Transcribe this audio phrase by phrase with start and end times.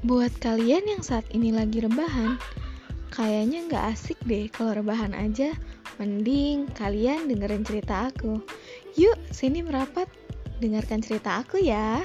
[0.00, 2.40] Buat kalian yang saat ini lagi rebahan,
[3.12, 5.52] kayaknya nggak asik deh kalau rebahan aja.
[6.00, 8.40] Mending kalian dengerin cerita aku.
[8.96, 10.08] Yuk, sini merapat,
[10.64, 12.00] dengarkan cerita aku ya.